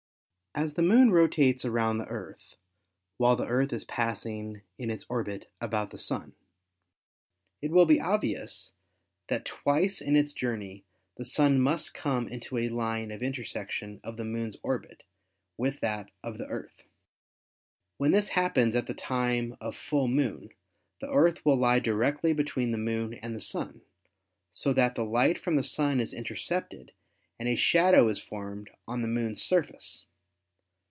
As 0.53 0.73
the 0.73 0.81
Moon 0.83 1.11
rotates 1.11 1.63
around 1.63 1.97
the 1.99 2.07
Earth 2.07 2.57
while 3.15 3.37
the 3.37 3.47
Earth 3.47 3.71
is 3.71 3.85
passing 3.85 4.63
in 4.77 4.91
its 4.91 5.05
orbit 5.07 5.49
about 5.61 5.91
the 5.91 5.97
Sun, 5.97 6.33
it 7.61 7.71
will 7.71 7.85
be 7.85 8.01
obvious 8.01 8.73
that 9.29 9.45
twice 9.45 10.01
in 10.01 10.17
its 10.17 10.33
journey 10.33 10.83
the 11.15 11.23
Sun 11.23 11.61
must 11.61 11.93
come 11.93 12.27
into 12.27 12.57
a 12.57 12.67
line 12.67 13.11
of 13.11 13.23
intersection 13.23 14.01
of 14.03 14.17
the 14.17 14.25
Moon's 14.25 14.57
orbit 14.61 15.03
with 15.55 15.79
that 15.79 16.11
of 16.21 16.37
the 16.37 16.47
Earth. 16.47 16.79
i; 16.83 16.83
2 16.83 16.83
ASTRONOMY 16.83 16.93
When 17.99 18.11
this 18.11 18.27
happens 18.27 18.75
at 18.75 18.87
the 18.87 18.93
time 18.93 19.55
of 19.61 19.73
full 19.73 20.09
moon 20.09 20.49
the 20.99 21.09
Earth 21.09 21.45
will 21.45 21.55
lie 21.57 21.79
directly 21.79 22.33
between 22.33 22.71
the 22.71 22.77
Moon 22.77 23.13
and 23.13 23.33
the 23.33 23.39
Sun, 23.39 23.83
so 24.51 24.73
that 24.73 24.95
the 24.95 25.05
light 25.05 25.39
from 25.39 25.55
the 25.55 25.63
Sun 25.63 26.01
is 26.01 26.13
intercepted 26.13 26.91
and 27.39 27.47
a 27.47 27.55
shadow 27.55 28.09
is 28.09 28.19
formed 28.19 28.69
on 28.85 29.01
the 29.01 29.07
Moon's 29.07 29.41
surface. 29.41 30.07